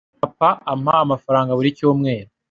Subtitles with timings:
[0.21, 2.29] Papa ampa amafaranga buri cyumweru.